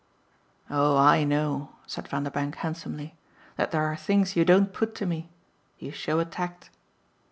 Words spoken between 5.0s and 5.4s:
me!